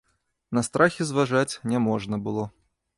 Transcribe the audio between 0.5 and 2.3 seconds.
На страхі зважаць не можна